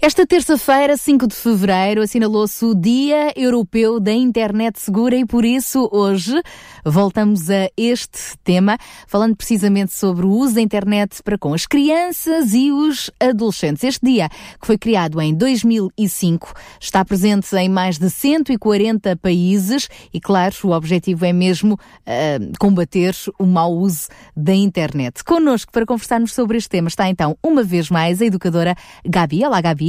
Esta 0.00 0.24
terça-feira, 0.24 0.96
5 0.96 1.26
de 1.26 1.34
fevereiro, 1.34 2.02
assinalou-se 2.02 2.64
o 2.64 2.72
Dia 2.72 3.32
Europeu 3.34 3.98
da 3.98 4.12
Internet 4.12 4.78
Segura 4.78 5.16
e 5.16 5.26
por 5.26 5.44
isso 5.44 5.88
hoje 5.92 6.40
voltamos 6.84 7.50
a 7.50 7.68
este 7.76 8.38
tema, 8.44 8.78
falando 9.08 9.34
precisamente 9.34 9.92
sobre 9.92 10.24
o 10.24 10.30
uso 10.30 10.54
da 10.54 10.60
internet 10.60 11.20
para 11.24 11.36
com 11.36 11.52
as 11.52 11.66
crianças 11.66 12.54
e 12.54 12.70
os 12.70 13.10
adolescentes. 13.18 13.82
Este 13.82 14.06
dia, 14.06 14.28
que 14.28 14.68
foi 14.68 14.78
criado 14.78 15.20
em 15.20 15.34
2005, 15.34 16.54
está 16.80 17.04
presente 17.04 17.52
em 17.56 17.68
mais 17.68 17.98
de 17.98 18.08
140 18.08 19.16
países 19.16 19.88
e, 20.14 20.20
claro, 20.20 20.54
o 20.62 20.70
objetivo 20.70 21.24
é 21.24 21.32
mesmo 21.32 21.74
uh, 21.74 22.58
combater 22.60 23.16
o 23.36 23.44
mau 23.44 23.72
uso 23.74 24.06
da 24.36 24.54
internet. 24.54 25.24
Connosco 25.24 25.72
para 25.72 25.84
conversarmos 25.84 26.32
sobre 26.32 26.56
este 26.56 26.68
tema 26.68 26.86
está 26.86 27.08
então, 27.08 27.36
uma 27.42 27.64
vez 27.64 27.90
mais, 27.90 28.22
a 28.22 28.26
educadora 28.26 28.76
Gabi. 29.04 29.44
Olá, 29.44 29.60
Gabi. 29.60 29.87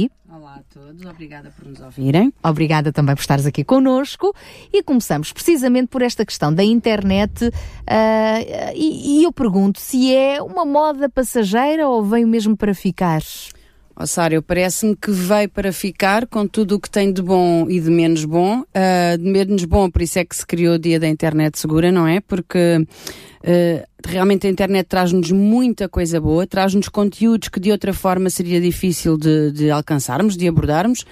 Olá 0.50 0.58
a 0.58 0.74
todos, 0.74 1.06
obrigada 1.06 1.52
por 1.52 1.64
nos 1.64 1.80
ouvirem. 1.80 2.32
Obrigada 2.42 2.92
também 2.92 3.14
por 3.14 3.20
estares 3.20 3.46
aqui 3.46 3.62
connosco. 3.62 4.34
E 4.72 4.82
começamos 4.82 5.32
precisamente 5.32 5.86
por 5.86 6.02
esta 6.02 6.26
questão 6.26 6.52
da 6.52 6.64
internet. 6.64 7.46
Uh, 7.46 8.72
e, 8.74 9.20
e, 9.20 9.24
eu 9.24 9.32
pergunto 9.32 9.78
se 9.78 10.12
é 10.12 10.42
uma 10.42 10.64
moda 10.64 11.08
passageira 11.08 11.88
ou 11.88 12.02
veio 12.02 12.26
mesmo 12.26 12.56
para 12.56 12.74
ficar? 12.74 13.20
Oh, 14.02 14.06
Sário, 14.06 14.40
parece-me 14.40 14.96
que 14.96 15.10
veio 15.10 15.50
para 15.50 15.74
ficar 15.74 16.26
com 16.26 16.46
tudo 16.46 16.76
o 16.76 16.80
que 16.80 16.88
tem 16.88 17.12
de 17.12 17.20
bom 17.20 17.66
e 17.68 17.78
de 17.78 17.90
menos 17.90 18.24
bom. 18.24 18.60
Uh, 18.60 19.18
de 19.18 19.30
menos 19.30 19.66
bom, 19.66 19.90
por 19.90 20.00
isso 20.00 20.18
é 20.18 20.24
que 20.24 20.34
se 20.34 20.46
criou 20.46 20.76
o 20.76 20.78
Dia 20.78 20.98
da 20.98 21.06
Internet 21.06 21.58
Segura, 21.58 21.92
não 21.92 22.06
é? 22.06 22.20
Porque 22.20 22.86
Uh, 23.42 23.80
realmente 24.06 24.46
a 24.46 24.50
internet 24.50 24.86
traz-nos 24.86 25.30
muita 25.30 25.88
coisa 25.88 26.20
boa, 26.20 26.46
traz-nos 26.46 26.90
conteúdos 26.90 27.48
que 27.48 27.58
de 27.58 27.72
outra 27.72 27.94
forma 27.94 28.28
seria 28.28 28.60
difícil 28.60 29.16
de, 29.16 29.50
de, 29.50 29.70
alcançarmos, 29.70 30.36
de 30.36 30.46
abordarmos. 30.46 31.06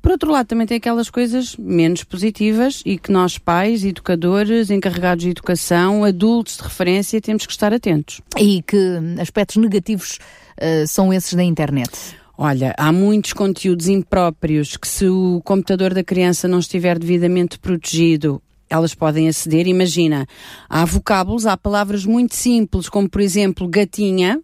Por 0.00 0.12
outro 0.12 0.30
lado, 0.30 0.46
também 0.46 0.64
tem 0.64 0.76
aquelas 0.76 1.10
coisas 1.10 1.56
menos 1.56 2.04
positivas 2.04 2.82
e 2.86 2.98
que 2.98 3.10
nós, 3.10 3.36
pais, 3.36 3.84
educadores, 3.84 4.70
encarregados 4.70 5.24
de 5.24 5.30
educação, 5.30 6.04
adultos 6.04 6.56
de 6.56 6.62
referência, 6.62 7.20
temos 7.20 7.46
que 7.46 7.52
estar 7.52 7.72
atentos. 7.74 8.20
E 8.38 8.62
que 8.62 8.98
aspectos 9.20 9.56
negativos 9.56 10.20
uh, 10.60 10.86
são 10.86 11.12
esses 11.12 11.34
da 11.34 11.42
internet? 11.42 11.90
Olha, 12.36 12.74
há 12.78 12.90
muitos 12.90 13.32
conteúdos 13.32 13.88
impróprios 13.88 14.76
que, 14.76 14.88
se 14.88 15.06
o 15.06 15.40
computador 15.44 15.92
da 15.92 16.02
criança 16.02 16.48
não 16.48 16.58
estiver 16.58 16.98
devidamente 16.98 17.58
protegido, 17.58 18.42
elas 18.68 18.94
podem 18.94 19.28
aceder. 19.28 19.66
Imagina, 19.66 20.26
há 20.68 20.84
vocábulos, 20.84 21.46
há 21.46 21.56
palavras 21.56 22.06
muito 22.06 22.34
simples, 22.34 22.88
como 22.88 23.08
por 23.08 23.20
exemplo 23.20 23.68
gatinha. 23.68 24.40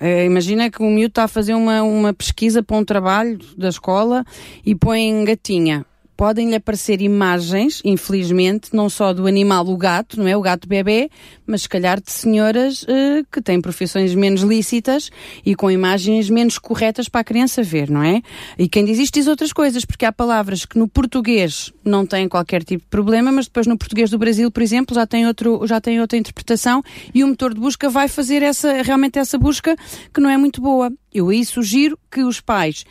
Uh, 0.00 0.24
imagina 0.24 0.70
que 0.70 0.82
o 0.82 0.86
miúdo 0.86 1.08
está 1.08 1.24
a 1.24 1.28
fazer 1.28 1.54
uma, 1.54 1.82
uma 1.82 2.12
pesquisa 2.12 2.62
para 2.62 2.76
um 2.76 2.84
trabalho 2.84 3.38
da 3.56 3.68
escola 3.68 4.24
e 4.64 4.74
põe 4.74 5.24
gatinha 5.24 5.84
podem-lhe 6.22 6.54
aparecer 6.54 7.02
imagens, 7.02 7.82
infelizmente, 7.84 8.68
não 8.72 8.88
só 8.88 9.12
do 9.12 9.26
animal, 9.26 9.66
o 9.66 9.76
gato, 9.76 10.20
não 10.20 10.28
é? 10.28 10.36
O 10.36 10.40
gato 10.40 10.68
bebê, 10.68 11.10
mas 11.44 11.62
se 11.62 11.68
calhar 11.68 12.00
de 12.00 12.12
senhoras 12.12 12.84
uh, 12.84 13.26
que 13.28 13.42
têm 13.42 13.60
profissões 13.60 14.14
menos 14.14 14.42
lícitas 14.42 15.10
e 15.44 15.56
com 15.56 15.68
imagens 15.68 16.30
menos 16.30 16.58
corretas 16.58 17.08
para 17.08 17.22
a 17.22 17.24
criança 17.24 17.60
ver, 17.60 17.90
não 17.90 18.04
é? 18.04 18.22
E 18.56 18.68
quem 18.68 18.84
diz 18.84 19.00
isto 19.00 19.14
diz 19.14 19.26
outras 19.26 19.52
coisas, 19.52 19.84
porque 19.84 20.04
há 20.04 20.12
palavras 20.12 20.64
que 20.64 20.78
no 20.78 20.86
português 20.86 21.72
não 21.84 22.06
têm 22.06 22.28
qualquer 22.28 22.62
tipo 22.62 22.84
de 22.84 22.88
problema, 22.88 23.32
mas 23.32 23.46
depois 23.46 23.66
no 23.66 23.76
português 23.76 24.08
do 24.08 24.16
Brasil, 24.16 24.48
por 24.48 24.62
exemplo, 24.62 24.94
já 24.94 25.04
tem, 25.04 25.26
outro, 25.26 25.66
já 25.66 25.80
tem 25.80 26.00
outra 26.00 26.16
interpretação 26.16 26.84
e 27.12 27.24
o 27.24 27.26
motor 27.26 27.52
de 27.52 27.58
busca 27.58 27.90
vai 27.90 28.06
fazer 28.06 28.44
essa, 28.44 28.80
realmente 28.82 29.18
essa 29.18 29.36
busca 29.36 29.74
que 30.14 30.20
não 30.20 30.30
é 30.30 30.36
muito 30.36 30.60
boa. 30.60 30.92
Eu 31.12 31.30
aí 31.30 31.44
sugiro 31.44 31.98
que 32.08 32.22
os 32.22 32.40
pais 32.40 32.84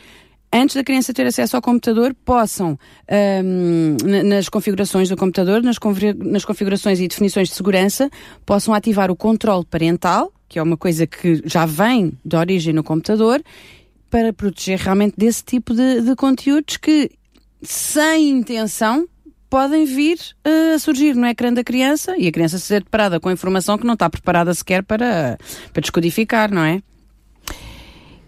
antes 0.52 0.76
da 0.76 0.84
criança 0.84 1.14
ter 1.14 1.26
acesso 1.26 1.56
ao 1.56 1.62
computador, 1.62 2.14
possam, 2.24 2.78
um, 3.44 3.96
nas 4.24 4.48
configurações 4.48 5.08
do 5.08 5.16
computador, 5.16 5.62
nas, 5.62 5.76
nas 6.16 6.44
configurações 6.44 7.00
e 7.00 7.08
definições 7.08 7.48
de 7.48 7.54
segurança, 7.54 8.10
possam 8.44 8.74
ativar 8.74 9.10
o 9.10 9.16
controle 9.16 9.64
parental, 9.64 10.32
que 10.48 10.58
é 10.58 10.62
uma 10.62 10.76
coisa 10.76 11.06
que 11.06 11.42
já 11.46 11.64
vem 11.64 12.12
de 12.24 12.36
origem 12.36 12.74
no 12.74 12.84
computador, 12.84 13.42
para 14.10 14.32
proteger 14.32 14.78
realmente 14.78 15.14
desse 15.16 15.42
tipo 15.42 15.74
de, 15.74 16.02
de 16.02 16.14
conteúdos 16.14 16.76
que, 16.76 17.10
sem 17.62 18.28
intenção, 18.28 19.08
podem 19.48 19.84
vir 19.84 20.18
uh, 20.46 20.74
a 20.74 20.78
surgir 20.78 21.14
no 21.14 21.26
ecrã 21.26 21.52
da 21.52 21.64
criança 21.64 22.16
e 22.18 22.26
a 22.26 22.32
criança 22.32 22.58
ser 22.58 22.82
deparada 22.82 23.18
com 23.20 23.30
informação 23.30 23.76
que 23.78 23.86
não 23.86 23.94
está 23.94 24.08
preparada 24.08 24.52
sequer 24.54 24.82
para, 24.82 25.38
para 25.72 25.80
descodificar, 25.80 26.50
não 26.50 26.62
é? 26.62 26.82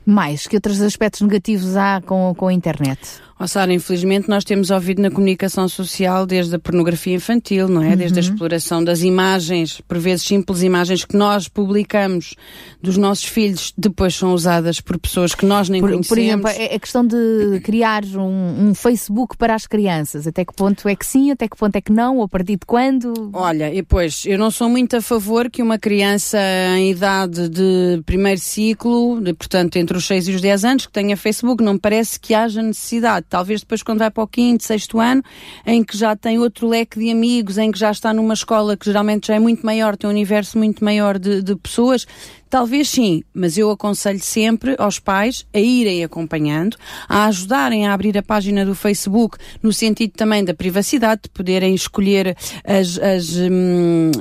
Mais, 0.07 0.47
que 0.47 0.57
outros 0.57 0.81
aspectos 0.81 1.21
negativos 1.23 1.77
há 1.77 2.01
com, 2.05 2.35
com 2.37 2.49
a 2.49 2.53
internet? 2.53 3.01
Oh, 3.39 3.49
Sara, 3.49 3.73
infelizmente 3.73 4.29
nós 4.29 4.45
temos 4.45 4.71
ouvido 4.71 5.03
na 5.03 5.11
comunicação 5.11 5.69
social 5.69 6.25
desde 6.25 6.55
a 6.55 6.59
pornografia 6.59 7.15
infantil, 7.15 7.69
não 7.69 7.83
é? 7.83 7.91
Uhum. 7.91 7.97
Desde 7.97 8.19
a 8.19 8.23
exploração 8.23 8.83
das 8.83 9.03
imagens, 9.03 9.81
por 9.81 9.99
vezes 9.99 10.25
simples 10.25 10.63
imagens 10.63 11.05
que 11.05 11.17
nós 11.17 11.49
publicamos 11.49 12.37
dos 12.81 12.97
nossos 12.97 13.25
filhos, 13.25 13.73
depois 13.77 14.15
são 14.15 14.33
usadas 14.33 14.81
por 14.81 14.99
pessoas 14.99 15.35
que 15.35 15.45
nós 15.45 15.69
nem 15.69 15.81
por, 15.81 15.91
conhecemos. 15.91 16.09
Por 16.09 16.19
exemplo, 16.19 16.49
é 16.49 16.77
a 16.77 16.79
questão 16.79 17.05
de 17.05 17.61
criar 17.65 18.05
um, 18.05 18.69
um, 18.69 18.75
Facebook 18.75 19.37
para 19.37 19.55
as 19.55 19.67
crianças. 19.67 20.29
Até 20.29 20.45
que 20.45 20.55
ponto 20.55 20.89
é 20.89 20.95
que 20.95 21.05
sim, 21.05 21.33
até 21.33 21.49
que 21.49 21.57
ponto 21.57 21.75
é 21.75 21.81
que 21.81 21.91
não, 21.91 22.19
ou 22.19 22.25
a 22.25 22.29
partir 22.29 22.57
de 22.57 22.67
quando? 22.67 23.31
Olha, 23.33 23.75
e 23.75 23.83
pois, 23.83 24.25
eu 24.27 24.39
não 24.39 24.51
sou 24.51 24.69
muito 24.69 24.97
a 24.97 25.03
favor 25.03 25.51
que 25.51 25.61
uma 25.61 25.79
criança 25.79 26.39
em 26.77 26.93
idade 26.93 27.49
de 27.49 28.01
primeiro 28.07 28.41
ciclo, 28.41 29.21
de, 29.21 29.35
portanto 29.35 29.75
entre 29.77 29.97
os 29.97 30.07
6 30.07 30.29
e 30.29 30.33
os 30.33 30.41
10 30.41 30.65
anos, 30.65 30.87
que 30.87 30.93
tenha 30.93 31.17
Facebook, 31.17 31.65
não 31.65 31.75
me 31.75 31.81
parece 31.81 32.21
que 32.21 32.33
haja 32.33 32.63
necessidade 32.63 33.24
Talvez 33.29 33.61
depois 33.61 33.83
quando 33.83 33.99
vai 33.99 34.11
para 34.11 34.23
o 34.23 34.27
quinto, 34.27 34.65
sexto 34.65 34.99
ano, 34.99 35.23
em 35.67 35.83
que 35.83 35.97
já 35.97 36.15
tem 36.17 36.39
outro 36.39 36.69
leque 36.69 36.99
de 36.99 37.11
amigos, 37.11 37.59
em 37.59 37.71
que 37.71 37.79
já 37.79 37.91
está 37.91 38.13
numa 38.13 38.35
escola 38.35 38.77
que 38.77 38.87
geralmente 38.87 39.29
já 39.29 39.35
é 39.35 39.39
muito 39.39 39.65
maior, 39.65 39.97
tem 39.97 40.09
um 40.09 40.13
universo 40.13 40.59
muito 40.59 40.85
maior 40.85 41.19
de, 41.19 41.43
de 41.43 41.57
pessoas, 41.57 42.07
Talvez 42.55 42.89
sim, 42.89 43.25
mas 43.35 43.59
eu 43.59 43.69
aconselho 43.69 44.21
sempre 44.21 44.77
aos 44.79 45.01
pais 45.01 45.45
a 45.53 45.59
irem 45.59 46.05
acompanhando, 46.05 46.77
a 47.09 47.25
ajudarem 47.25 47.85
a 47.85 47.93
abrir 47.93 48.17
a 48.17 48.23
página 48.23 48.65
do 48.65 48.77
Facebook, 48.77 49.39
no 49.61 49.73
sentido 49.73 50.13
também 50.13 50.45
da 50.45 50.55
privacidade, 50.55 51.23
de 51.25 51.31
poderem 51.31 51.75
escolher 51.75 52.37
as. 52.65 52.97
as 52.97 53.35
hum, 53.35 54.13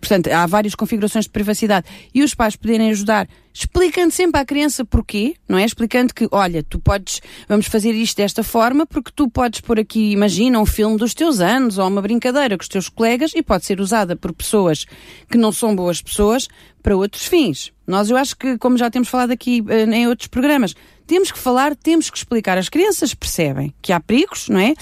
portanto, 0.00 0.28
há 0.28 0.46
várias 0.46 0.74
configurações 0.74 1.26
de 1.26 1.30
privacidade 1.30 1.86
e 2.14 2.22
os 2.22 2.34
pais 2.34 2.56
poderem 2.56 2.88
ajudar 2.92 3.28
explicando 3.58 4.10
sempre 4.10 4.38
à 4.38 4.44
criança 4.44 4.84
porquê, 4.84 5.34
não 5.48 5.56
é? 5.56 5.64
Explicando 5.64 6.12
que, 6.12 6.28
olha, 6.30 6.62
tu 6.62 6.78
podes, 6.78 7.22
vamos 7.48 7.64
fazer 7.66 7.92
isto 7.92 8.18
desta 8.18 8.42
forma, 8.42 8.84
porque 8.84 9.10
tu 9.14 9.30
podes 9.30 9.62
pôr 9.62 9.80
aqui, 9.80 10.12
imagina, 10.12 10.60
um 10.60 10.66
filme 10.66 10.98
dos 10.98 11.14
teus 11.14 11.40
anos 11.40 11.78
ou 11.78 11.88
uma 11.88 12.02
brincadeira 12.02 12.58
com 12.58 12.62
os 12.62 12.68
teus 12.68 12.90
colegas 12.90 13.32
e 13.34 13.42
pode 13.42 13.64
ser 13.64 13.80
usada 13.80 14.14
por 14.14 14.34
pessoas 14.34 14.84
que 15.30 15.38
não 15.38 15.52
são 15.52 15.74
boas 15.74 16.02
pessoas 16.02 16.48
para 16.86 16.96
outros 16.96 17.26
fins. 17.26 17.72
Nós, 17.84 18.10
eu 18.10 18.16
acho 18.16 18.36
que, 18.36 18.56
como 18.58 18.78
já 18.78 18.88
temos 18.88 19.08
falado 19.08 19.32
aqui 19.32 19.60
uh, 19.60 19.92
em 19.92 20.06
outros 20.06 20.28
programas, 20.28 20.72
temos 21.04 21.32
que 21.32 21.38
falar, 21.38 21.74
temos 21.74 22.08
que 22.08 22.16
explicar. 22.16 22.56
As 22.56 22.68
crianças 22.68 23.12
percebem 23.12 23.74
que 23.82 23.92
há 23.92 23.98
perigos, 23.98 24.48
não 24.48 24.60
é? 24.60 24.72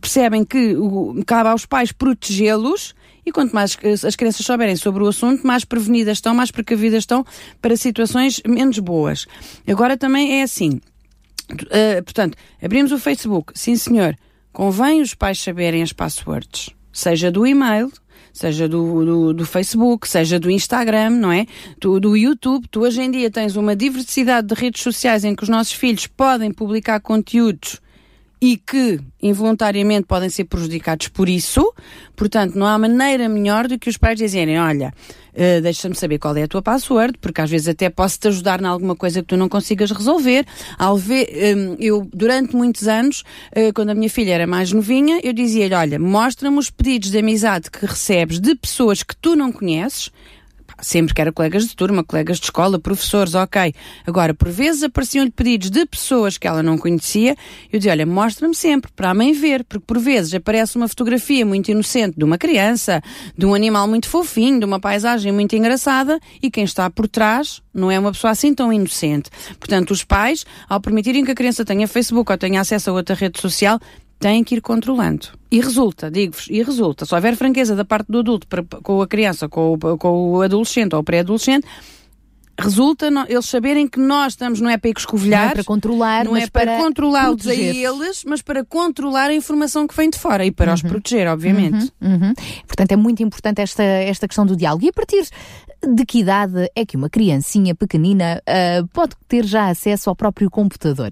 Percebem 0.00 0.46
que 0.46 0.74
o, 0.74 1.22
cabe 1.26 1.50
aos 1.50 1.66
pais 1.66 1.92
protegê-los 1.92 2.94
e 3.26 3.30
quanto 3.30 3.54
mais 3.54 3.76
as 4.02 4.16
crianças 4.16 4.46
souberem 4.46 4.76
sobre 4.76 5.04
o 5.04 5.08
assunto, 5.08 5.46
mais 5.46 5.62
prevenidas 5.62 6.16
estão, 6.16 6.34
mais 6.34 6.50
precavidas 6.50 7.00
estão 7.00 7.22
para 7.60 7.76
situações 7.76 8.40
menos 8.48 8.78
boas. 8.78 9.26
Agora 9.68 9.94
também 9.94 10.40
é 10.40 10.42
assim. 10.42 10.80
Uh, 11.52 12.02
portanto, 12.02 12.38
abrimos 12.62 12.92
o 12.92 12.98
Facebook, 12.98 13.52
sim 13.54 13.76
senhor, 13.76 14.16
convém 14.54 15.02
os 15.02 15.12
pais 15.12 15.38
saberem 15.38 15.82
as 15.82 15.92
passwords, 15.92 16.70
seja 16.90 17.30
do 17.30 17.46
e-mail, 17.46 17.92
seja 18.36 18.68
do, 18.68 19.04
do, 19.04 19.32
do, 19.32 19.46
Facebook, 19.46 20.06
seja 20.06 20.38
do 20.38 20.50
Instagram, 20.50 21.10
não 21.10 21.32
é? 21.32 21.46
Do, 21.80 21.98
do 21.98 22.16
YouTube. 22.16 22.68
Tu 22.68 22.80
hoje 22.80 23.00
em 23.00 23.10
dia 23.10 23.30
tens 23.30 23.56
uma 23.56 23.74
diversidade 23.74 24.46
de 24.48 24.54
redes 24.54 24.82
sociais 24.82 25.24
em 25.24 25.34
que 25.34 25.42
os 25.42 25.48
nossos 25.48 25.72
filhos 25.72 26.06
podem 26.06 26.52
publicar 26.52 27.00
conteúdos 27.00 27.80
e 28.40 28.56
que 28.56 29.00
involuntariamente 29.22 30.06
podem 30.06 30.28
ser 30.28 30.44
prejudicados 30.44 31.08
por 31.08 31.28
isso. 31.28 31.72
Portanto, 32.14 32.54
não 32.54 32.66
há 32.66 32.78
maneira 32.78 33.28
melhor 33.28 33.66
do 33.66 33.78
que 33.78 33.88
os 33.88 33.96
pais 33.96 34.18
dizerem: 34.18 34.58
olha, 34.58 34.92
uh, 35.32 35.60
deixa-me 35.62 35.94
saber 35.94 36.18
qual 36.18 36.36
é 36.36 36.42
a 36.42 36.48
tua 36.48 36.62
password, 36.62 37.18
porque 37.18 37.40
às 37.40 37.50
vezes 37.50 37.68
até 37.68 37.88
posso 37.88 38.18
te 38.18 38.28
ajudar 38.28 38.60
em 38.60 38.66
alguma 38.66 38.94
coisa 38.94 39.20
que 39.22 39.28
tu 39.28 39.36
não 39.36 39.48
consigas 39.48 39.90
resolver. 39.90 40.46
Ao 40.78 40.96
ver, 40.96 41.28
um, 41.56 41.76
eu, 41.78 42.08
durante 42.12 42.54
muitos 42.54 42.86
anos, 42.86 43.24
uh, 43.56 43.72
quando 43.74 43.90
a 43.90 43.94
minha 43.94 44.10
filha 44.10 44.32
era 44.32 44.46
mais 44.46 44.72
novinha, 44.72 45.20
eu 45.22 45.32
dizia-lhe: 45.32 45.74
olha, 45.74 45.98
mostra-me 45.98 46.58
os 46.58 46.70
pedidos 46.70 47.10
de 47.10 47.18
amizade 47.18 47.70
que 47.70 47.86
recebes 47.86 48.38
de 48.38 48.54
pessoas 48.54 49.02
que 49.02 49.16
tu 49.16 49.34
não 49.34 49.50
conheces 49.50 50.10
sempre 50.80 51.14
que 51.14 51.20
era 51.20 51.32
colegas 51.32 51.66
de 51.66 51.74
turma, 51.74 52.04
colegas 52.04 52.38
de 52.38 52.44
escola, 52.44 52.78
professores, 52.78 53.34
ok. 53.34 53.74
Agora, 54.06 54.34
por 54.34 54.48
vezes 54.48 54.82
apareciam-lhe 54.82 55.30
pedidos 55.30 55.70
de 55.70 55.84
pessoas 55.86 56.38
que 56.38 56.46
ela 56.46 56.62
não 56.62 56.78
conhecia, 56.78 57.36
eu 57.72 57.78
dizia, 57.78 57.92
olha, 57.92 58.06
mostra-me 58.06 58.54
sempre, 58.54 58.90
para 58.94 59.10
a 59.10 59.14
mãe 59.14 59.32
ver, 59.32 59.64
porque 59.64 59.84
por 59.86 59.98
vezes 59.98 60.34
aparece 60.34 60.76
uma 60.76 60.88
fotografia 60.88 61.44
muito 61.44 61.70
inocente 61.70 62.16
de 62.16 62.24
uma 62.24 62.38
criança, 62.38 63.02
de 63.36 63.46
um 63.46 63.54
animal 63.54 63.88
muito 63.88 64.08
fofinho, 64.08 64.58
de 64.58 64.64
uma 64.64 64.80
paisagem 64.80 65.32
muito 65.32 65.54
engraçada, 65.56 66.18
e 66.42 66.50
quem 66.50 66.64
está 66.64 66.88
por 66.90 67.08
trás 67.08 67.62
não 67.72 67.90
é 67.90 67.98
uma 67.98 68.12
pessoa 68.12 68.30
assim 68.30 68.54
tão 68.54 68.72
inocente. 68.72 69.30
Portanto, 69.58 69.90
os 69.90 70.02
pais, 70.02 70.44
ao 70.68 70.80
permitirem 70.80 71.24
que 71.24 71.30
a 71.30 71.34
criança 71.34 71.64
tenha 71.64 71.86
Facebook 71.86 72.30
ou 72.32 72.38
tenha 72.38 72.60
acesso 72.60 72.90
a 72.90 72.92
outra 72.92 73.14
rede 73.14 73.40
social, 73.40 73.78
têm 74.18 74.42
que 74.42 74.56
ir 74.56 74.60
controlando. 74.60 75.28
E 75.50 75.60
resulta, 75.60 76.10
digo-vos, 76.10 76.48
e 76.50 76.62
resulta, 76.62 77.04
se 77.04 77.14
houver 77.14 77.36
franqueza 77.36 77.76
da 77.76 77.84
parte 77.84 78.10
do 78.10 78.18
adulto 78.18 78.46
para, 78.46 78.62
com 78.62 79.00
a 79.00 79.06
criança, 79.06 79.48
com 79.48 79.74
o, 79.74 79.98
com 79.98 80.32
o 80.32 80.42
adolescente 80.42 80.94
ou 80.94 81.02
pré-adolescente, 81.02 81.66
resulta 82.58 83.10
no, 83.10 83.24
eles 83.28 83.46
saberem 83.46 83.86
que 83.86 83.98
nós 83.98 84.32
estamos, 84.32 84.60
não 84.60 84.70
é 84.70 84.78
para 84.78 84.90
escovilhar, 84.90 85.44
não 85.44 85.50
é 85.50 85.54
para 85.54 85.64
controlar, 85.64 86.24
não 86.24 86.36
é 86.36 86.46
para, 86.46 86.72
para 86.72 86.82
controlá-los 86.82 87.46
a 87.46 87.54
eles, 87.54 88.24
mas 88.26 88.40
para 88.40 88.64
controlar 88.64 89.30
a 89.30 89.34
informação 89.34 89.86
que 89.86 89.94
vem 89.94 90.08
de 90.08 90.18
fora 90.18 90.44
e 90.44 90.50
para 90.50 90.68
uhum. 90.68 90.74
os 90.74 90.82
proteger, 90.82 91.28
obviamente. 91.28 91.92
Uhum. 92.00 92.14
Uhum. 92.14 92.34
Portanto, 92.66 92.92
é 92.92 92.96
muito 92.96 93.22
importante 93.22 93.60
esta, 93.60 93.82
esta 93.82 94.26
questão 94.26 94.46
do 94.46 94.56
diálogo. 94.56 94.84
E 94.84 94.88
a 94.88 94.92
partir 94.92 95.26
de 95.86 96.06
que 96.06 96.20
idade 96.20 96.70
é 96.74 96.84
que 96.86 96.96
uma 96.96 97.10
criancinha 97.10 97.74
pequenina 97.74 98.42
uh, 98.42 98.86
pode 98.88 99.14
ter 99.28 99.44
já 99.44 99.68
acesso 99.68 100.08
ao 100.08 100.16
próprio 100.16 100.50
computador? 100.50 101.10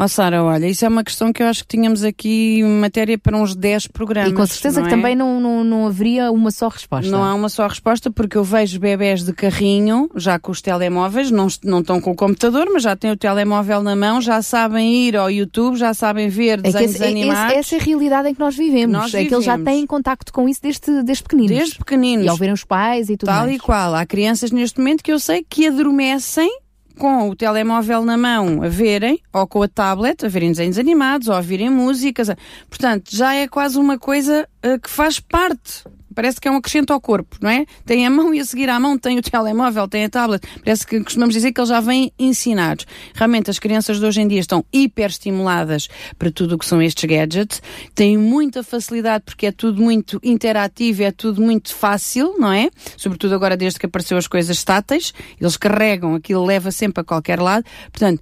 Ó 0.00 0.04
oh, 0.04 0.08
Sara, 0.08 0.44
olha, 0.44 0.68
isso 0.68 0.84
é 0.84 0.88
uma 0.88 1.02
questão 1.02 1.32
que 1.32 1.42
eu 1.42 1.48
acho 1.48 1.62
que 1.64 1.76
tínhamos 1.76 2.04
aqui 2.04 2.62
matéria 2.62 3.18
para 3.18 3.36
uns 3.36 3.56
10 3.56 3.88
programas. 3.88 4.30
E 4.30 4.32
com 4.32 4.46
certeza 4.46 4.80
que 4.80 4.86
é? 4.86 4.90
também 4.90 5.16
não, 5.16 5.40
não, 5.40 5.64
não 5.64 5.86
haveria 5.88 6.30
uma 6.30 6.52
só 6.52 6.68
resposta. 6.68 7.10
Não 7.10 7.24
há 7.24 7.34
uma 7.34 7.48
só 7.48 7.66
resposta 7.66 8.08
porque 8.08 8.38
eu 8.38 8.44
vejo 8.44 8.78
bebés 8.78 9.24
de 9.24 9.32
carrinho, 9.32 10.08
já 10.14 10.38
com 10.38 10.52
os 10.52 10.62
telemóveis, 10.62 11.32
não, 11.32 11.48
não 11.64 11.80
estão 11.80 12.00
com 12.00 12.12
o 12.12 12.14
computador, 12.14 12.68
mas 12.72 12.84
já 12.84 12.94
têm 12.94 13.10
o 13.10 13.16
telemóvel 13.16 13.82
na 13.82 13.96
mão, 13.96 14.20
já 14.20 14.40
sabem 14.40 15.08
ir 15.08 15.16
ao 15.16 15.28
YouTube, 15.28 15.76
já 15.76 15.92
sabem 15.92 16.28
ver 16.28 16.60
desenhos 16.60 16.94
é 16.94 16.94
esse, 16.94 17.04
animados. 17.04 17.52
Esse, 17.54 17.58
essa 17.58 17.74
é 17.74 17.80
a 17.80 17.84
realidade 17.84 18.28
em 18.28 18.34
que 18.34 18.40
nós 18.40 18.56
vivemos. 18.56 18.92
Nós 18.92 19.12
é 19.12 19.18
vivemos. 19.18 19.28
que 19.28 19.34
eles 19.34 19.44
já 19.46 19.58
têm 19.58 19.84
contacto 19.84 20.32
com 20.32 20.48
isso 20.48 20.62
desde, 20.62 21.02
desde 21.02 21.24
pequeninos. 21.24 21.56
Desde 21.56 21.76
pequeninos. 21.76 22.24
E 22.24 22.28
ao 22.28 22.36
verem 22.36 22.54
os 22.54 22.62
pais 22.62 23.10
e 23.10 23.16
tudo 23.16 23.30
Tal 23.30 23.46
mais. 23.46 23.56
e 23.56 23.58
qual. 23.58 23.96
Há 23.96 24.06
crianças 24.06 24.52
neste 24.52 24.78
momento 24.78 25.02
que 25.02 25.10
eu 25.10 25.18
sei 25.18 25.42
que 25.42 25.66
adormecem 25.66 26.48
com 26.98 27.30
o 27.30 27.36
telemóvel 27.36 28.04
na 28.04 28.18
mão 28.18 28.62
a 28.62 28.68
verem, 28.68 29.20
ou 29.32 29.46
com 29.46 29.62
a 29.62 29.68
tablet, 29.68 30.26
a 30.26 30.28
verem 30.28 30.50
desenhos 30.50 30.78
animados, 30.78 31.28
ou 31.28 31.34
a 31.34 31.38
ouvirem 31.38 31.70
músicas. 31.70 32.28
Portanto, 32.68 33.08
já 33.10 33.34
é 33.34 33.48
quase 33.48 33.78
uma 33.78 33.98
coisa 33.98 34.46
uh, 34.66 34.78
que 34.78 34.90
faz 34.90 35.20
parte 35.20 35.84
parece 36.18 36.40
que 36.40 36.48
é 36.48 36.50
um 36.50 36.56
acrescento 36.56 36.92
ao 36.92 37.00
corpo, 37.00 37.36
não 37.40 37.48
é? 37.48 37.64
Tem 37.86 38.04
a 38.04 38.10
mão 38.10 38.34
e 38.34 38.40
a 38.40 38.44
seguir 38.44 38.68
à 38.68 38.80
mão 38.80 38.98
tem 38.98 39.16
o 39.16 39.22
telemóvel, 39.22 39.86
tem 39.86 40.04
a 40.04 40.08
tablet. 40.08 40.44
Parece 40.64 40.84
que 40.84 40.98
costumamos 40.98 41.32
dizer 41.32 41.52
que 41.52 41.60
eles 41.60 41.68
já 41.68 41.78
vêm 41.78 42.12
ensinados. 42.18 42.88
Realmente 43.14 43.50
as 43.50 43.60
crianças 43.60 44.00
de 44.00 44.04
hoje 44.04 44.20
em 44.22 44.26
dia 44.26 44.40
estão 44.40 44.64
hiperestimuladas 44.72 45.86
para 46.18 46.32
tudo 46.32 46.56
o 46.56 46.58
que 46.58 46.66
são 46.66 46.82
estes 46.82 47.08
gadgets, 47.08 47.62
têm 47.94 48.18
muita 48.18 48.64
facilidade 48.64 49.26
porque 49.26 49.46
é 49.46 49.52
tudo 49.52 49.80
muito 49.80 50.18
interativo, 50.20 51.04
é 51.04 51.12
tudo 51.12 51.40
muito 51.40 51.72
fácil, 51.72 52.34
não 52.36 52.50
é? 52.52 52.68
Sobretudo 52.96 53.36
agora 53.36 53.56
desde 53.56 53.78
que 53.78 53.86
apareceu 53.86 54.18
as 54.18 54.26
coisas 54.26 54.64
táteis, 54.64 55.14
eles 55.40 55.56
carregam, 55.56 56.16
aquilo 56.16 56.44
leva 56.44 56.72
sempre 56.72 57.00
a 57.00 57.04
qualquer 57.04 57.38
lado. 57.38 57.64
Portanto, 57.92 58.20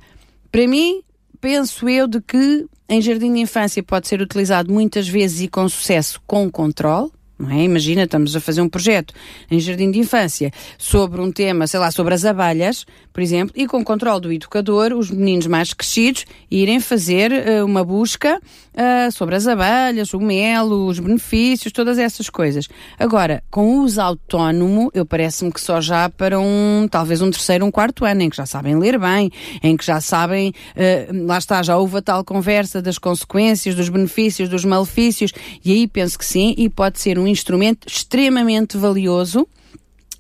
para 0.53 0.69
mim, 0.69 1.01
penso 1.41 1.89
eu 1.89 2.07
de 2.07 2.21
que 2.21 2.67
em 2.91 3.01
jardim 3.01 3.33
de 3.33 3.41
infância 3.41 3.83
pode 3.83 4.07
ser 4.07 4.21
utilizado 4.21 4.71
muitas 4.71 5.09
vezes 5.09 5.41
e 5.41 5.49
com 5.49 5.67
sucesso 5.67 6.21
com 6.27 6.51
controle, 6.51 7.11
é? 7.51 7.65
Imagina, 7.65 8.05
estamos 8.05 8.35
a 8.35 8.41
fazer 8.41 8.63
um 8.63 8.69
projeto 8.69 9.13
em 9.51 9.61
jardim 9.61 9.91
de 9.91 9.99
infância 9.99 10.51
sobre 10.79 11.21
um 11.21 11.31
tema, 11.31 11.67
sei 11.67 11.79
lá, 11.79 11.91
sobre 11.91 12.15
as 12.15 12.25
abelhas, 12.25 12.87
por 13.13 13.23
exemplo, 13.23 13.53
e 13.55 13.67
com 13.67 13.85
controle 13.85 14.21
do 14.21 14.33
educador, 14.33 14.95
os 14.95 15.11
meninos 15.11 15.47
mais 15.47 15.75
crescidos 15.75 16.25
irem 16.51 16.81
fazer 16.81 17.31
uh, 17.33 17.65
uma 17.65 17.85
busca 17.85 18.39
uh, 18.39 19.13
sobre 19.13 19.35
as 19.35 19.47
abelhas, 19.47 20.15
o 20.15 20.21
mel, 20.21 20.67
os 20.67 20.99
benefícios, 20.99 21.73
todas 21.73 21.99
essas 21.99 22.31
coisas. 22.31 22.69
Agora, 22.99 23.43
com 23.51 23.67
o 23.67 23.83
uso 23.83 24.01
autónomo, 24.01 24.91
eu 24.95 25.05
parece-me 25.05 25.53
que 25.53 25.61
só 25.61 25.79
já 25.79 26.09
para 26.09 26.41
um, 26.41 26.89
talvez 26.91 27.21
um 27.21 27.31
terceiro, 27.31 27.67
um 27.67 27.71
quarto 27.71 28.05
ano, 28.05 28.23
em 28.23 28.31
que 28.31 28.37
já 28.37 28.47
sabem 28.47 28.79
ler 28.79 28.99
bem, 28.99 29.31
em 29.63 29.77
que 29.77 29.85
já 29.85 30.01
sabem, 30.01 30.55
uh, 30.75 31.27
lá 31.27 31.37
está, 31.37 31.63
já 31.63 31.77
houve 31.77 31.99
a 31.99 32.03
tal 32.03 32.25
conversa 32.25 32.81
das 32.81 32.97
consequências, 32.97 33.75
dos 33.75 33.91
benefícios, 33.91 34.49
dos 34.49 34.65
malefícios, 34.65 35.33
e 35.63 35.73
aí 35.73 35.87
penso 35.87 36.19
que 36.19 36.25
sim, 36.25 36.55
e 36.57 36.69
pode 36.71 36.99
ser 36.99 37.19
um 37.19 37.26
um 37.27 37.31
instrumento 37.31 37.87
extremamente 37.89 38.79
valioso 38.79 39.49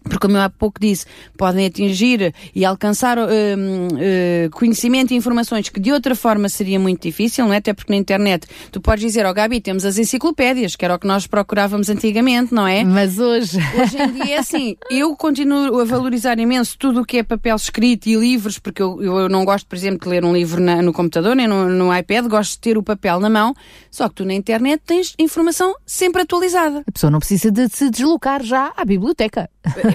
porque 0.09 0.27
como 0.27 0.37
eu 0.37 0.43
há 0.43 0.51
pouco 0.51 0.81
disse, 0.81 1.07
podem 1.37 1.67
atingir 1.67 2.35
e 2.55 2.65
alcançar 2.65 3.19
uh, 3.19 3.23
uh, 3.23 4.51
conhecimento 4.53 5.13
e 5.13 5.17
informações 5.17 5.69
que 5.69 5.81
de 5.81 5.93
outra 5.93 6.15
forma 6.15 6.49
seria 6.49 6.79
muito 6.79 7.03
difícil, 7.03 7.47
não 7.47 7.53
é? 7.53 7.59
Até 7.59 7.73
porque 7.73 7.93
na 7.93 7.99
internet 7.99 8.47
tu 8.71 8.81
podes 8.81 9.05
dizer, 9.05 9.27
ó 9.27 9.31
oh, 9.31 9.35
Gabi, 9.35 9.61
temos 9.61 9.85
as 9.85 9.99
enciclopédias, 9.99 10.77
que 10.77 10.85
era 10.85 10.95
o 10.95 10.99
que 10.99 11.07
nós 11.07 11.27
procurávamos 11.27 11.89
antigamente, 11.89 12.55
não 12.55 12.67
é? 12.67 12.85
Mas 12.85 13.19
hoje... 13.19 13.59
Hoje 13.81 13.97
em 14.01 14.13
dia 14.13 14.37
é 14.37 14.39
assim, 14.39 14.77
eu 14.91 15.15
continuo 15.17 15.81
a 15.81 15.85
valorizar 15.85 16.39
imenso 16.39 16.77
tudo 16.79 17.01
o 17.01 17.05
que 17.05 17.19
é 17.19 17.23
papel 17.23 17.57
escrito 17.57 18.07
e 18.07 18.17
livros, 18.17 18.59
porque 18.59 18.83
eu, 18.83 19.03
eu 19.03 19.29
não 19.29 19.45
gosto, 19.45 19.67
por 19.67 19.77
exemplo, 19.77 20.01
de 20.01 20.09
ler 20.09 20.25
um 20.25 20.33
livro 20.33 20.61
na, 20.61 20.83
no 20.83 20.93
computador, 20.93 21.35
nem 21.35 21.47
no, 21.47 21.69
no 21.69 21.97
iPad, 21.97 22.27
gosto 22.27 22.53
de 22.53 22.61
ter 22.61 22.79
o 22.79 22.83
papel 22.83 23.21
na 23.21 23.29
mão, 23.29 23.55
só 23.91 24.09
que 24.09 24.17
tu 24.17 24.25
na 24.25 24.35
internet 24.35 24.83
tens 24.87 25.15
informação 25.19 25.75
sempre 25.85 26.23
atualizada. 26.23 26.83
A 26.87 26.93
pessoa 26.93 27.11
não 27.11 27.19
precisa 27.19 27.51
de 27.51 27.69
se 27.69 27.91
deslocar 27.91 28.43
já 28.43 28.73
à 28.77 28.85
biblioteca. 28.85 29.49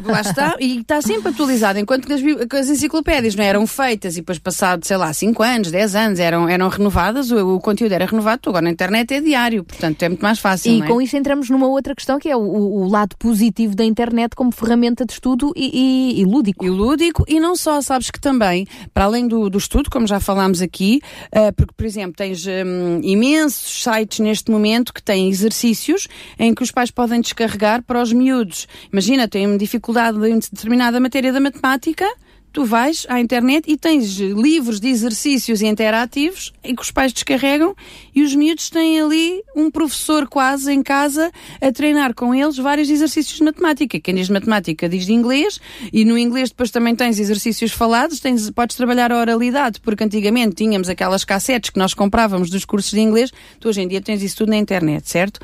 Lá 0.03 0.21
está, 0.21 0.56
e 0.59 0.80
está 0.80 1.01
sempre 1.01 1.30
atualizado, 1.30 1.80
enquanto 1.80 2.07
que 2.07 2.13
as, 2.13 2.21
que 2.21 2.56
as, 2.56 2.69
enciclopédias 2.69 3.36
não 3.36 3.44
eram 3.44 3.68
feitas 3.68 4.15
e 4.15 4.21
depois 4.21 4.39
passado, 4.39 4.86
sei 4.86 4.98
lá, 4.98 5.12
5 5.13 5.44
anos, 5.44 5.71
10 5.71 5.95
anos, 5.95 6.19
eram, 6.19 6.50
eram 6.50 6.68
renovadas, 6.68 7.31
o, 7.31 7.56
o, 7.56 7.59
conteúdo 7.59 7.92
era 7.92 8.06
renovado, 8.06 8.50
agora 8.50 8.63
na 8.63 8.71
internet 8.71 9.13
é 9.13 9.21
diário, 9.21 9.63
portanto 9.63 10.01
é 10.03 10.09
muito 10.09 10.21
mais 10.21 10.39
fácil. 10.39 10.71
E 10.71 10.81
é? 10.81 10.88
com 10.88 11.01
isto 11.01 11.15
entramos 11.15 11.50
numa 11.50 11.68
outra 11.68 11.95
questão 11.95 12.19
que 12.19 12.30
é 12.30 12.36
o, 12.36 12.42
o, 12.42 12.88
lado 12.88 13.15
positivo 13.18 13.75
da 13.75 13.83
internet 13.83 14.36
como 14.36 14.51
ferramenta 14.51 15.06
de 15.06 15.13
estudo 15.13 15.51
e, 15.56 16.15
e, 16.18 16.21
e, 16.21 16.25
lúdico. 16.25 16.65
E 16.65 16.69
lúdico, 16.69 17.24
e 17.27 17.39
não 17.39 17.56
só, 17.56 17.81
sabes 17.81 18.09
que 18.09 18.19
também, 18.19 18.68
para 18.94 19.06
além 19.06 19.27
do, 19.27 19.50
do 19.50 19.57
estudo, 19.57 19.89
como 19.89 20.07
já 20.07 20.19
falámos 20.19 20.62
aqui, 20.62 21.01
uh, 21.27 21.53
porque, 21.56 21.74
por 21.75 21.86
exemplo, 21.86 22.13
tens 22.15 22.45
um, 22.45 23.00
imensos 23.03 23.83
sites 23.83 24.19
neste 24.19 24.51
momento 24.51 24.94
que 24.94 25.01
têm 25.01 25.30
exercícios 25.30 26.07
em 26.38 26.53
que 26.53 26.63
os 26.63 26.71
pais 26.71 26.92
podem 26.92 27.21
descarregar 27.21 27.83
para 27.83 28.01
os 28.01 28.12
miúdos. 28.12 28.68
Imagina, 28.92 29.27
têm 29.27 29.58
dificuldade 29.58 29.90
em 30.25 30.39
determinada 30.39 31.00
matéria 31.00 31.31
da 31.31 31.39
matemática, 31.39 32.05
tu 32.51 32.65
vais 32.65 33.05
à 33.08 33.20
internet 33.20 33.63
e 33.67 33.77
tens 33.77 34.17
livros 34.17 34.79
de 34.79 34.89
exercícios 34.89 35.62
interativos 35.62 36.53
em 36.63 36.75
que 36.75 36.81
os 36.81 36.91
pais 36.91 37.13
descarregam 37.13 37.75
e 38.13 38.22
os 38.22 38.36
miúdos 38.36 38.70
têm 38.70 39.00
ali 39.01 39.41
um 39.55 39.72
professor 39.72 40.27
quase 40.27 40.72
em 40.72 40.84
casa 40.84 41.31
a 41.62 41.72
treinar 41.72 42.13
com 42.13 42.36
eles 42.36 42.58
vários 42.58 42.89
exercícios 42.89 43.38
de 43.38 43.43
matemática. 43.43 44.00
Quem 44.00 44.15
diz 44.15 44.27
de 44.27 44.34
matemática 44.34 44.89
diz 44.89 45.05
de 45.05 45.13
inglês 45.13 45.60
e 45.93 46.03
no 46.03 46.17
inglês 46.17 46.50
depois 46.50 46.72
também 46.72 46.96
tens 46.96 47.20
exercícios 47.20 47.72
falados, 47.72 48.20
tens, 48.20 48.50
podes 48.51 48.75
trabalhar 48.75 49.12
a 49.12 49.20
oralidade, 49.20 49.79
porque 49.79 50.03
antigamente 50.03 50.55
tínhamos 50.55 50.89
aquelas 50.89 51.24
cassetes 51.24 51.70
que 51.70 51.79
nós 51.79 51.93
comprávamos 51.93 52.50
dos 52.50 52.65
cursos 52.65 52.91
de 52.91 53.00
inglês, 53.00 53.31
tu 53.60 53.70
hoje 53.70 53.81
em 53.81 53.88
dia 53.88 54.01
tens 54.01 54.22
isso 54.22 54.38
tudo 54.38 54.50
na 54.50 54.58
internet, 54.58 55.10
certo? 55.10 55.39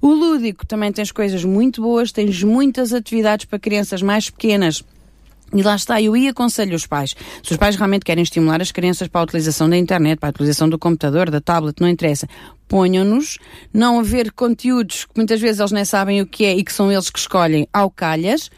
O 0.00 0.12
lúdico 0.12 0.66
também 0.66 0.92
tens 0.92 1.10
coisas 1.10 1.44
muito 1.44 1.82
boas, 1.82 2.12
tens 2.12 2.42
muitas 2.42 2.92
atividades 2.92 3.46
para 3.46 3.58
crianças 3.58 4.02
mais 4.02 4.30
pequenas 4.30 4.82
e 5.54 5.62
lá 5.62 5.76
está, 5.76 6.00
eu 6.00 6.16
ia 6.16 6.30
aconselho 6.30 6.74
os 6.74 6.86
pais. 6.86 7.14
Se 7.42 7.52
os 7.52 7.58
pais 7.58 7.76
realmente 7.76 8.04
querem 8.04 8.22
estimular 8.22 8.62
as 8.62 8.72
crianças 8.72 9.06
para 9.08 9.20
a 9.20 9.24
utilização 9.24 9.68
da 9.68 9.76
internet, 9.76 10.18
para 10.18 10.30
a 10.30 10.30
utilização 10.30 10.68
do 10.68 10.78
computador, 10.78 11.30
da 11.30 11.40
tablet, 11.40 11.80
não 11.80 11.88
interessa. 11.88 12.26
Ponham-nos, 12.66 13.38
não 13.72 14.00
haver 14.00 14.32
conteúdos 14.32 15.04
que 15.04 15.12
muitas 15.14 15.40
vezes 15.40 15.60
eles 15.60 15.72
nem 15.72 15.84
sabem 15.84 16.22
o 16.22 16.26
que 16.26 16.44
é 16.44 16.56
e 16.56 16.64
que 16.64 16.72
são 16.72 16.90
eles 16.90 17.10
que 17.10 17.18
escolhem 17.18 17.68
ao 17.70 17.90
calhas. 17.90 18.50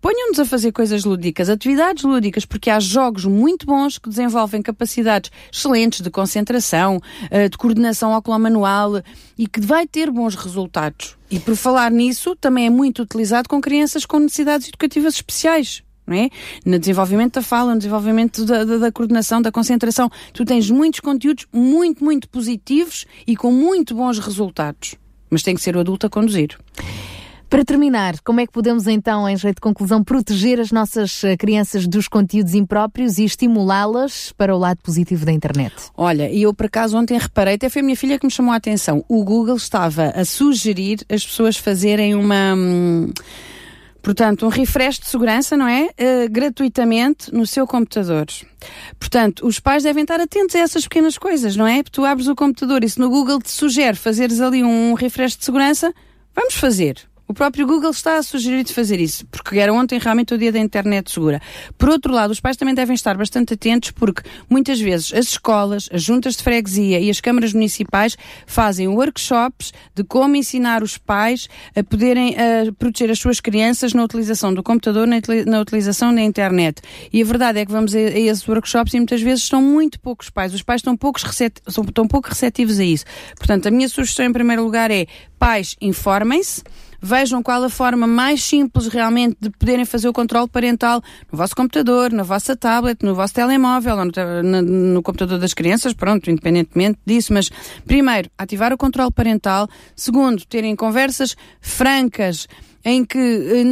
Ponham-nos 0.00 0.38
a 0.38 0.44
fazer 0.44 0.72
coisas 0.72 1.04
lúdicas, 1.04 1.48
atividades 1.48 2.04
lúdicas, 2.04 2.44
porque 2.44 2.68
há 2.68 2.78
jogos 2.78 3.24
muito 3.24 3.66
bons 3.66 3.98
que 3.98 4.08
desenvolvem 4.08 4.60
capacidades 4.60 5.30
excelentes 5.50 6.02
de 6.02 6.10
concentração, 6.10 7.00
eh, 7.30 7.48
de 7.48 7.56
coordenação 7.56 8.14
oculomanual 8.14 9.02
e 9.36 9.46
que 9.46 9.60
vai 9.60 9.86
ter 9.86 10.10
bons 10.10 10.34
resultados. 10.34 11.16
E 11.30 11.38
por 11.38 11.56
falar 11.56 11.90
nisso, 11.90 12.36
também 12.36 12.66
é 12.66 12.70
muito 12.70 13.02
utilizado 13.02 13.48
com 13.48 13.62
crianças 13.62 14.04
com 14.04 14.18
necessidades 14.18 14.68
educativas 14.68 15.14
especiais 15.14 15.82
não 16.08 16.16
é? 16.16 16.30
No 16.64 16.78
desenvolvimento 16.78 17.34
da 17.34 17.42
fala, 17.42 17.72
no 17.72 17.78
desenvolvimento 17.78 18.44
da, 18.44 18.64
da, 18.64 18.78
da, 18.78 18.92
coordenação, 18.92 19.42
da 19.42 19.52
concentração. 19.52 20.10
Tu 20.32 20.44
tens 20.44 20.70
muitos 20.70 21.00
conteúdos 21.00 21.46
muito, 21.52 22.02
muito 22.02 22.28
positivos 22.28 23.04
e 23.26 23.36
com 23.36 23.52
muito 23.52 23.94
bons 23.94 24.18
resultados. 24.18 24.94
Mas 25.30 25.42
tem 25.42 25.54
que 25.54 25.60
ser 25.60 25.76
o 25.76 25.80
adulto 25.80 26.06
a 26.06 26.10
conduzir. 26.10 26.56
Para 27.50 27.64
terminar, 27.64 28.20
como 28.20 28.40
é 28.40 28.46
que 28.46 28.52
podemos 28.52 28.86
então, 28.86 29.26
em 29.26 29.34
jeito 29.34 29.56
de 29.56 29.62
conclusão, 29.62 30.04
proteger 30.04 30.60
as 30.60 30.70
nossas 30.70 31.24
eh, 31.24 31.34
crianças 31.34 31.86
dos 31.86 32.06
conteúdos 32.06 32.52
impróprios 32.52 33.16
e 33.16 33.24
estimulá-las 33.24 34.32
para 34.36 34.54
o 34.54 34.58
lado 34.58 34.80
positivo 34.82 35.24
da 35.24 35.32
internet? 35.32 35.74
Olha, 35.96 36.30
e 36.30 36.42
eu 36.42 36.52
por 36.52 36.66
acaso 36.66 36.98
ontem 36.98 37.18
reparei, 37.18 37.54
até 37.54 37.70
foi 37.70 37.80
a 37.80 37.84
minha 37.84 37.96
filha 37.96 38.18
que 38.18 38.26
me 38.26 38.30
chamou 38.30 38.52
a 38.52 38.56
atenção. 38.56 39.02
O 39.08 39.24
Google 39.24 39.56
estava 39.56 40.12
a 40.14 40.26
sugerir 40.26 40.98
as 41.08 41.24
pessoas 41.24 41.56
fazerem 41.56 42.14
uma. 42.14 42.54
Hum, 42.54 43.12
Portanto, 44.02 44.46
um 44.46 44.48
refresh 44.48 44.98
de 44.98 45.06
segurança, 45.06 45.56
não 45.56 45.68
é? 45.68 45.86
Uh, 45.86 46.30
gratuitamente 46.30 47.32
no 47.34 47.46
seu 47.46 47.66
computador. 47.66 48.26
Portanto, 48.98 49.46
os 49.46 49.60
pais 49.60 49.82
devem 49.82 50.02
estar 50.02 50.20
atentos 50.20 50.54
a 50.54 50.60
essas 50.60 50.84
pequenas 50.84 51.18
coisas, 51.18 51.56
não 51.56 51.66
é? 51.66 51.82
Tu 51.82 52.04
abres 52.04 52.28
o 52.28 52.34
computador 52.34 52.84
e 52.84 52.88
se 52.88 52.98
no 52.98 53.10
Google 53.10 53.40
te 53.40 53.50
sugere 53.50 53.96
fazeres 53.96 54.40
ali 54.40 54.62
um 54.62 54.94
refresh 54.94 55.36
de 55.36 55.44
segurança, 55.44 55.92
vamos 56.34 56.54
fazer. 56.54 57.08
O 57.30 57.34
próprio 57.34 57.66
Google 57.66 57.90
está 57.90 58.16
a 58.16 58.22
sugerir 58.22 58.64
de 58.64 58.72
fazer 58.72 58.98
isso, 58.98 59.26
porque 59.26 59.58
era 59.58 59.70
ontem 59.70 59.98
realmente 59.98 60.32
o 60.32 60.38
dia 60.38 60.50
da 60.50 60.58
internet 60.58 61.10
segura. 61.10 61.42
Por 61.76 61.90
outro 61.90 62.10
lado, 62.10 62.30
os 62.30 62.40
pais 62.40 62.56
também 62.56 62.74
devem 62.74 62.94
estar 62.94 63.18
bastante 63.18 63.52
atentos, 63.52 63.90
porque 63.90 64.22
muitas 64.48 64.80
vezes 64.80 65.12
as 65.12 65.26
escolas, 65.26 65.90
as 65.92 66.02
juntas 66.02 66.36
de 66.36 66.42
freguesia 66.42 66.98
e 66.98 67.10
as 67.10 67.20
câmaras 67.20 67.52
municipais 67.52 68.16
fazem 68.46 68.88
workshops 68.88 69.74
de 69.94 70.02
como 70.04 70.36
ensinar 70.36 70.82
os 70.82 70.96
pais 70.96 71.50
a 71.76 71.84
poderem 71.84 72.34
a 72.34 72.72
proteger 72.72 73.10
as 73.10 73.18
suas 73.18 73.40
crianças 73.40 73.92
na 73.92 74.04
utilização 74.04 74.54
do 74.54 74.62
computador, 74.62 75.06
na, 75.06 75.60
utilização 75.60 76.14
da 76.14 76.22
internet. 76.22 76.80
E 77.12 77.20
a 77.20 77.24
verdade 77.26 77.58
é 77.58 77.66
que 77.66 77.70
vamos 77.70 77.94
a, 77.94 77.98
a, 77.98 78.00
esses 78.00 78.48
workshops 78.48 78.94
e 78.94 78.96
muitas 78.96 79.20
vezes 79.20 79.44
são 79.44 79.60
muito 79.60 80.00
poucos 80.00 80.30
pais. 80.30 80.54
Os 80.54 80.62
pais 80.62 80.78
estão, 80.78 80.96
poucos 80.96 81.22
estão 81.22 82.08
pouco 82.08 82.30
receptivos 82.30 82.80
a 82.80 82.84
isso. 82.84 83.04
Portanto, 83.36 83.68
a 83.68 83.70
minha 83.70 83.86
sugestão 83.86 84.24
em 84.24 84.32
primeiro 84.32 84.64
lugar 84.64 84.90
é 84.90 85.06
pais, 85.38 85.76
informem-se 85.78 86.62
vejam 87.00 87.42
qual 87.42 87.62
a 87.62 87.70
forma 87.70 88.06
mais 88.06 88.42
simples 88.42 88.88
realmente 88.88 89.36
de 89.40 89.50
poderem 89.50 89.84
fazer 89.84 90.08
o 90.08 90.12
controle 90.12 90.48
parental 90.48 91.02
no 91.30 91.38
vosso 91.38 91.54
computador, 91.54 92.12
na 92.12 92.22
vossa 92.22 92.56
tablet, 92.56 93.04
no 93.04 93.14
vosso 93.14 93.34
telemóvel, 93.34 93.96
ou 93.96 94.04
no, 94.04 94.12
no, 94.42 94.62
no 94.62 95.02
computador 95.02 95.38
das 95.38 95.54
crianças, 95.54 95.92
pronto, 95.94 96.30
independentemente 96.30 96.98
disso, 97.06 97.32
mas 97.32 97.50
primeiro, 97.86 98.30
ativar 98.36 98.72
o 98.72 98.78
controle 98.78 99.12
parental, 99.12 99.68
segundo, 99.94 100.44
terem 100.44 100.74
conversas 100.74 101.36
francas, 101.60 102.46
em 102.84 103.04
que, 103.04 103.18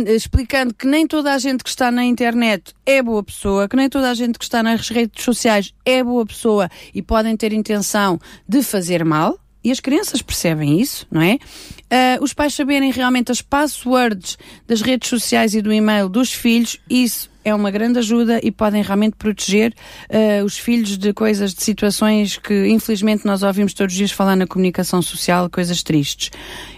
explicando 0.09 0.75
que 0.75 0.87
nem 0.87 1.07
toda 1.07 1.33
a 1.33 1.39
gente 1.39 1.63
que 1.63 1.71
está 1.71 1.91
na 1.91 2.05
internet 2.05 2.75
é 2.85 3.03
boa 3.03 3.23
pessoa, 3.23 3.69
que 3.69 3.77
nem 3.77 3.89
toda 3.89 4.11
a 4.11 4.15
gente 4.15 4.39
que 4.39 4.45
está 4.45 4.63
nas 4.63 4.89
redes 4.89 5.25
sociais 5.25 5.73
é 5.85 6.03
boa 6.03 6.27
pessoa 6.27 6.69
e 6.95 7.01
podem 7.01 7.37
ter 7.37 7.53
intenção 7.53 8.19
de 8.49 8.63
fazer 8.63 9.05
mal, 9.05 9.39
e 9.67 9.73
as 9.73 9.81
crianças 9.81 10.23
percebem 10.23 10.81
isso, 10.81 11.05
não 11.11 11.21
é? 11.21 11.35
Uh, 11.35 12.23
os 12.23 12.33
pais 12.33 12.55
saberem 12.55 12.93
realmente 12.93 13.33
as 13.33 13.43
passwords 13.43 14.39
das 14.65 14.81
redes 14.81 15.09
sociais 15.09 15.57
e 15.57 15.61
do 15.61 15.73
e-mail 15.73 16.09
dos 16.09 16.33
filhos, 16.33 16.81
isso 16.89 17.29
é 17.45 17.53
uma 17.53 17.69
grande 17.69 17.99
ajuda 17.99 18.39
e 18.45 18.53
podem 18.53 18.81
realmente 18.81 19.17
proteger 19.17 19.75
uh, 20.09 20.45
os 20.45 20.57
filhos 20.57 20.97
de 20.97 21.13
coisas, 21.13 21.53
de 21.53 21.65
situações 21.65 22.39
que 22.39 22.69
infelizmente 22.69 23.27
nós 23.27 23.43
ouvimos 23.43 23.75
todos 23.75 23.93
os 23.93 23.99
dias 23.99 24.13
falar 24.13 24.37
na 24.37 24.47
comunicação 24.47 25.03
social, 25.03 25.51
coisas 25.51 25.83
tristes. 25.83 26.31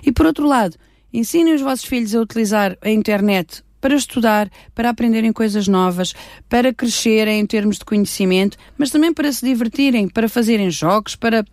E 0.02 0.10
por 0.10 0.24
outro 0.24 0.46
lado, 0.46 0.74
ensinem 1.12 1.52
os 1.52 1.60
vossos 1.60 1.84
filhos 1.84 2.14
a 2.14 2.22
utilizar 2.22 2.74
a 2.80 2.88
internet 2.88 3.62
para 3.82 3.94
estudar, 3.94 4.50
para 4.74 4.88
aprenderem 4.88 5.30
coisas 5.30 5.68
novas, 5.68 6.14
para 6.48 6.72
crescerem 6.72 7.38
em 7.38 7.44
termos 7.44 7.76
de 7.76 7.84
conhecimento, 7.84 8.56
mas 8.78 8.90
também 8.90 9.12
para 9.12 9.30
se 9.30 9.44
divertirem, 9.44 10.08
para 10.08 10.26
fazerem 10.26 10.70
jogos, 10.70 11.14
para 11.14 11.44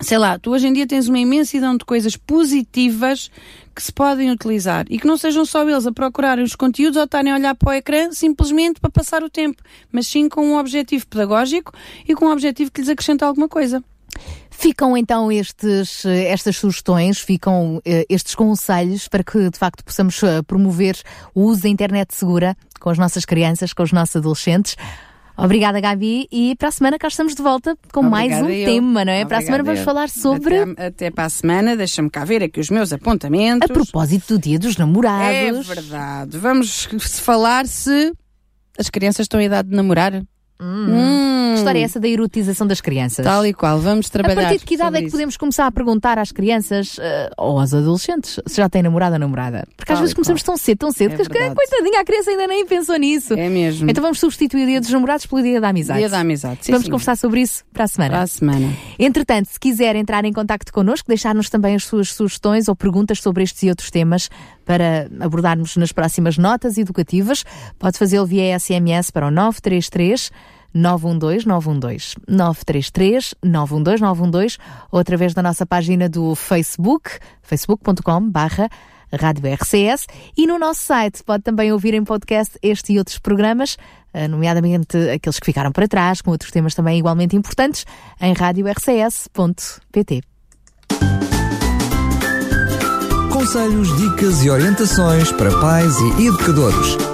sei 0.00 0.18
lá, 0.18 0.38
tu 0.38 0.52
hoje 0.52 0.68
em 0.68 0.72
dia 0.72 0.86
tens 0.86 1.08
uma 1.08 1.18
imensidão 1.18 1.76
de 1.76 1.84
coisas 1.84 2.16
positivas 2.16 3.30
que 3.74 3.82
se 3.82 3.92
podem 3.92 4.30
utilizar 4.30 4.86
e 4.90 4.98
que 4.98 5.06
não 5.06 5.16
sejam 5.16 5.44
só 5.44 5.62
eles 5.68 5.86
a 5.86 5.92
procurarem 5.92 6.44
os 6.44 6.54
conteúdos 6.54 6.96
ou 6.96 7.04
estarem 7.04 7.32
a 7.32 7.36
olhar 7.36 7.54
para 7.54 7.68
o 7.68 7.72
ecrã 7.72 8.10
simplesmente 8.12 8.80
para 8.80 8.90
passar 8.90 9.22
o 9.22 9.30
tempo, 9.30 9.62
mas 9.92 10.06
sim 10.06 10.28
com 10.28 10.44
um 10.44 10.56
objetivo 10.56 11.06
pedagógico 11.06 11.72
e 12.06 12.14
com 12.14 12.26
um 12.26 12.32
objetivo 12.32 12.70
que 12.70 12.80
lhes 12.80 12.90
acrescenta 12.90 13.26
alguma 13.26 13.48
coisa. 13.48 13.82
Ficam 14.50 14.96
então 14.96 15.30
estes, 15.30 16.04
estas 16.04 16.56
sugestões, 16.56 17.20
ficam 17.20 17.76
uh, 17.76 17.82
estes 18.08 18.34
conselhos 18.34 19.06
para 19.06 19.22
que 19.22 19.50
de 19.50 19.56
facto 19.56 19.84
possamos 19.84 20.20
uh, 20.22 20.42
promover 20.44 21.00
o 21.32 21.42
uso 21.42 21.62
da 21.62 21.68
internet 21.68 22.14
segura 22.14 22.56
com 22.80 22.90
as 22.90 22.98
nossas 22.98 23.24
crianças, 23.24 23.72
com 23.72 23.82
os 23.82 23.92
nossos 23.92 24.16
adolescentes. 24.16 24.76
Obrigada, 25.38 25.80
Gabi. 25.80 26.26
E 26.32 26.56
para 26.56 26.68
a 26.68 26.72
semana 26.72 26.98
cá 26.98 27.06
estamos 27.06 27.34
de 27.34 27.42
volta 27.42 27.76
com 27.92 28.00
Obrigada 28.06 28.10
mais 28.10 28.42
um 28.42 28.50
eu. 28.50 28.66
tema, 28.66 29.04
não 29.04 29.12
é? 29.12 29.22
Obrigada 29.22 29.28
para 29.28 29.38
a 29.38 29.42
semana 29.42 29.62
vamos 29.62 29.78
eu. 29.78 29.84
falar 29.84 30.08
sobre. 30.10 30.58
Até, 30.58 30.86
até 30.86 31.10
para 31.10 31.24
a 31.24 31.30
semana, 31.30 31.76
deixa-me 31.76 32.10
cá 32.10 32.24
ver 32.24 32.42
aqui 32.42 32.58
os 32.58 32.70
meus 32.70 32.92
apontamentos. 32.92 33.70
A 33.70 33.72
propósito 33.72 34.34
do 34.34 34.40
Dia 34.40 34.58
dos 34.58 34.76
Namorados. 34.76 35.70
É 35.70 35.74
verdade. 35.74 36.36
Vamos 36.36 36.88
falar 37.20 37.66
se 37.66 38.12
as 38.76 38.90
crianças 38.90 39.24
estão 39.24 39.40
em 39.40 39.44
idade 39.44 39.68
de 39.68 39.76
namorar. 39.76 40.22
Hum. 40.60 40.86
Hum. 40.88 41.52
Que 41.52 41.58
história 41.58 41.78
é 41.78 41.82
essa 41.82 42.00
da 42.00 42.08
erotização 42.08 42.66
das 42.66 42.80
crianças? 42.80 43.24
Tal 43.24 43.46
e 43.46 43.52
qual, 43.52 43.78
vamos 43.78 44.10
trabalhar. 44.10 44.40
A 44.40 44.42
partir 44.44 44.58
de 44.58 44.64
que 44.64 44.74
idade 44.74 44.96
é 44.96 45.00
que 45.00 45.06
isso? 45.06 45.12
podemos 45.12 45.36
começar 45.36 45.66
a 45.66 45.72
perguntar 45.72 46.18
às 46.18 46.32
crianças 46.32 46.98
uh, 46.98 47.00
ou 47.36 47.58
aos 47.58 47.72
adolescentes 47.72 48.40
se 48.46 48.56
já 48.56 48.68
têm 48.68 48.82
namorada 48.82 49.16
ou 49.16 49.20
namorada? 49.20 49.66
Porque 49.76 49.86
Tal 49.86 49.94
às 49.94 50.00
vezes 50.00 50.14
começamos 50.14 50.42
tão 50.42 50.56
cedo, 50.56 50.78
tão 50.78 50.90
cedo, 50.90 51.14
é 51.14 51.16
que 51.16 51.22
verdade. 51.32 51.54
coitadinha, 51.54 52.00
a 52.00 52.04
criança 52.04 52.30
ainda 52.30 52.46
nem 52.46 52.66
pensou 52.66 52.96
nisso. 52.96 53.34
É 53.34 53.48
mesmo. 53.48 53.90
Então 53.90 54.02
vamos 54.02 54.18
substituir 54.18 54.64
o 54.64 54.66
dia 54.66 54.80
dos 54.80 54.90
namorados 54.90 55.26
pelo 55.26 55.42
dia 55.42 55.60
da 55.60 55.68
amizade. 55.68 56.00
Dia 56.00 56.08
da 56.08 56.20
amizade, 56.20 56.58
sim, 56.62 56.72
Vamos 56.72 56.86
sim. 56.86 56.90
conversar 56.90 57.16
sobre 57.16 57.40
isso 57.40 57.64
para 57.72 57.84
a 57.84 57.88
semana. 57.88 58.10
Para 58.10 58.22
a 58.22 58.26
semana. 58.26 58.72
Entretanto, 58.98 59.46
se 59.46 59.60
quiser 59.60 59.96
entrar 59.96 60.24
em 60.24 60.32
contato 60.32 60.72
connosco, 60.72 61.08
deixar-nos 61.08 61.48
também 61.48 61.74
as 61.74 61.84
suas 61.84 62.12
sugestões 62.12 62.68
ou 62.68 62.76
perguntas 62.76 63.20
sobre 63.20 63.44
estes 63.44 63.62
e 63.62 63.68
outros 63.68 63.90
temas 63.90 64.28
para 64.64 65.08
abordarmos 65.20 65.76
nas 65.76 65.92
próximas 65.92 66.36
notas 66.36 66.76
educativas, 66.76 67.44
pode 67.78 67.96
fazê-lo 67.98 68.26
via 68.26 68.58
SMS 68.58 69.10
para 69.10 69.26
o 69.26 69.30
933 69.30 70.30
912 70.72 71.46
912 71.46 72.14
933 72.26 73.34
912 73.42 74.02
912 74.02 74.58
ou 74.90 74.98
através 74.98 75.34
da 75.34 75.42
nossa 75.42 75.66
página 75.66 76.08
do 76.08 76.34
Facebook, 76.34 77.18
facebook.com 77.42 78.30
barra 78.30 78.68
Rádio 79.12 79.50
RCS 79.54 80.06
e 80.36 80.46
no 80.46 80.58
nosso 80.58 80.84
site 80.84 81.22
pode 81.24 81.42
também 81.42 81.72
ouvir 81.72 81.94
em 81.94 82.04
podcast 82.04 82.58
este 82.62 82.92
e 82.92 82.98
outros 82.98 83.18
programas, 83.18 83.76
eh, 84.12 84.28
nomeadamente 84.28 84.96
aqueles 85.10 85.38
que 85.38 85.46
ficaram 85.46 85.72
para 85.72 85.88
trás, 85.88 86.20
com 86.20 86.30
outros 86.30 86.50
temas 86.50 86.74
também 86.74 86.98
igualmente 86.98 87.34
importantes, 87.34 87.86
em 88.20 88.34
radiorcs.pt. 88.34 90.22
Conselhos, 93.32 93.96
dicas 93.96 94.44
e 94.44 94.50
orientações 94.50 95.32
para 95.32 95.50
pais 95.60 95.94
e 96.18 96.26
educadores 96.26 97.07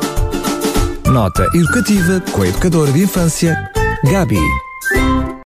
Nota 1.13 1.49
educativa 1.55 2.21
com 2.33 2.43
a 2.43 2.49
educadora 2.49 2.91
de 2.91 3.03
infância, 3.03 3.71
Gabi. 4.05 4.39